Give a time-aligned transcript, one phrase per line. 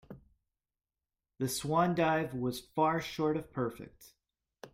[1.37, 4.15] The swan dive was far short of perfect.